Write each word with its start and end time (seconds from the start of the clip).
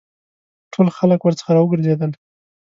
ټول 0.73 0.87
خلک 0.97 1.19
ورڅخه 1.23 1.51
را 1.55 1.61
وګرځېدل. 1.63 2.11